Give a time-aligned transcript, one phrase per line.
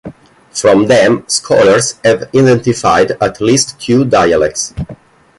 [0.49, 4.73] From them, scholars have identified at least two dialects.